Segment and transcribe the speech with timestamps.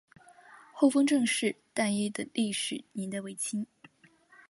[0.73, 3.67] 厚丰郑氏大厝的历史年代为清。